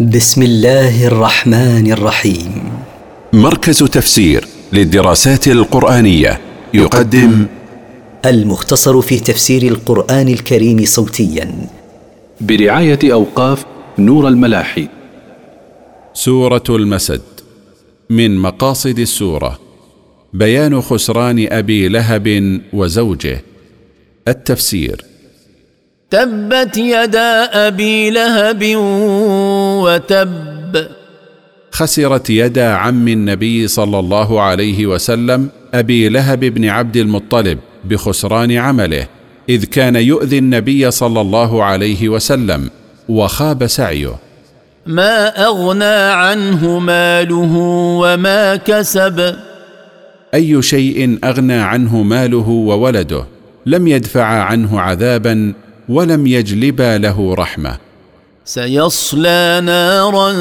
[0.00, 2.72] بسم الله الرحمن الرحيم.
[3.32, 6.40] مركز تفسير للدراسات القرآنية
[6.74, 7.46] يقدم
[8.24, 11.68] المختصر في تفسير القرآن الكريم صوتيا.
[12.40, 13.64] برعاية أوقاف
[13.98, 14.88] نور الملاحي.
[16.14, 17.22] سورة المسد.
[18.10, 19.58] من مقاصد السورة.
[20.32, 23.42] بيان خسران أبي لهب وزوجه.
[24.28, 25.04] التفسير.
[26.10, 28.62] تبت يدا أبي لهب
[29.84, 30.86] وتب.
[31.70, 39.06] خسرت يدا عم النبي صلى الله عليه وسلم أبي لهب بن عبد المطلب بخسران عمله
[39.48, 42.70] إذ كان يؤذي النبي صلى الله عليه وسلم
[43.08, 44.14] وخاب سعيه.
[44.86, 47.56] ما أغنى عنه ماله
[48.00, 49.36] وما كسب.
[50.34, 53.24] أي شيء أغنى عنه ماله وولده
[53.66, 55.54] لم يدفع عنه عذابا
[55.88, 57.76] ولم يجلبا له رحمة.
[58.44, 60.32] سيصلى نارا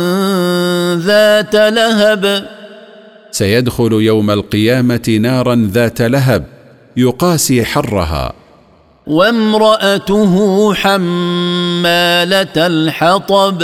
[0.97, 2.47] ذات لهب.
[3.31, 6.45] سيدخل يوم القيامة نارا ذات لهب
[6.97, 8.33] يقاسي حرها.
[9.07, 13.63] وامرأته حمالة الحطب.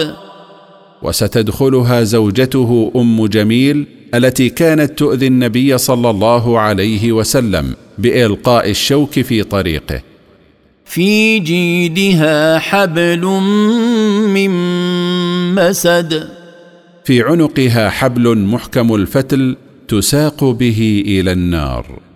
[1.02, 9.44] وستدخلها زوجته أم جميل التي كانت تؤذي النبي صلى الله عليه وسلم بإلقاء الشوك في
[9.44, 10.09] طريقه.
[10.90, 13.26] في جيدها حبل
[14.34, 14.52] من
[15.56, 16.30] مسد.
[17.04, 22.09] في عنقها حبل محكم الفتل تساق به إلى النار.